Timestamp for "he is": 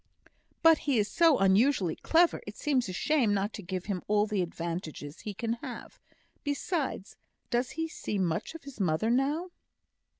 0.89-1.07